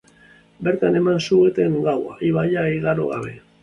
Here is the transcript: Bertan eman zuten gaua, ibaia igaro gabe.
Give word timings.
Bertan 0.67 0.97
eman 1.01 1.23
zuten 1.27 1.79
gaua, 1.91 2.19
ibaia 2.33 2.69
igaro 2.81 3.11
gabe. 3.17 3.41